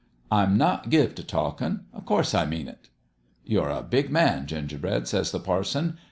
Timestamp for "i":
2.33-2.47